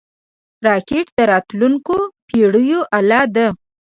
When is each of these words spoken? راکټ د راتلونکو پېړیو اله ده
راکټ 0.67 1.07
د 1.17 1.19
راتلونکو 1.31 1.95
پېړیو 2.27 2.79
اله 2.97 3.21
ده 3.35 3.47